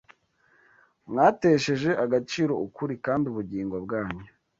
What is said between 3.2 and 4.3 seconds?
ubugingo bwanyu